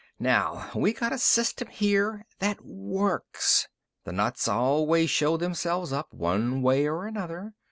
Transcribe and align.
"Now, 0.17 0.71
we 0.73 0.93
got 0.93 1.13
a 1.13 1.19
system 1.19 1.67
here 1.67 2.25
that 2.39 2.65
works. 2.65 3.67
The 4.03 4.11
nuts 4.11 4.47
always 4.47 5.11
show 5.11 5.37
themselves 5.37 5.93
up, 5.93 6.11
one 6.11 6.63
way 6.63 6.87
or 6.87 7.05
another. 7.05 7.53